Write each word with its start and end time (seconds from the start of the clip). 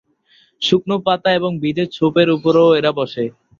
শুকনো 0.61 0.95
পাতা 1.05 1.29
এবং 1.39 1.51
ভিজে 1.61 1.85
ছোপ 1.95 2.13
এর 2.21 2.29
উপরও 2.37 2.75
এরা 2.79 2.91
বসে। 2.99 3.23